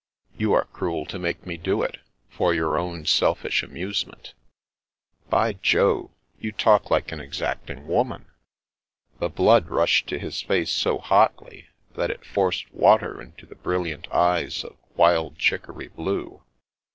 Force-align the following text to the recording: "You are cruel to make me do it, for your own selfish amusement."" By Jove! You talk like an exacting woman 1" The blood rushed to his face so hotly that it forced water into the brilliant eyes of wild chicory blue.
"You 0.39 0.53
are 0.53 0.65
cruel 0.65 1.05
to 1.05 1.19
make 1.19 1.45
me 1.45 1.57
do 1.57 1.83
it, 1.83 1.99
for 2.27 2.55
your 2.55 2.75
own 2.79 3.05
selfish 3.05 3.61
amusement."" 3.61 4.33
By 5.29 5.53
Jove! 5.53 6.09
You 6.39 6.51
talk 6.51 6.89
like 6.89 7.11
an 7.11 7.19
exacting 7.19 7.85
woman 7.85 8.23
1" 9.19 9.19
The 9.19 9.29
blood 9.29 9.69
rushed 9.69 10.07
to 10.07 10.17
his 10.17 10.41
face 10.41 10.71
so 10.71 10.97
hotly 10.97 11.67
that 11.93 12.09
it 12.09 12.25
forced 12.25 12.73
water 12.73 13.21
into 13.21 13.45
the 13.45 13.53
brilliant 13.53 14.09
eyes 14.11 14.63
of 14.63 14.75
wild 14.95 15.37
chicory 15.37 15.89
blue. 15.89 16.41